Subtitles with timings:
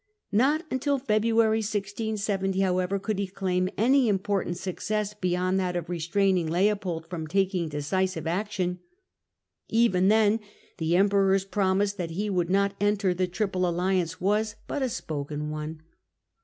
[0.31, 5.89] Not until February, 1670, however could he claim any impor tant success beyond that of
[5.89, 8.79] restraining Leopold from taking decisive action.
[9.69, 10.39] Even then
[10.79, 15.51] the Emperor's promise that he would not enter the Triple Alliance was but a spoken
[15.51, 15.83] one.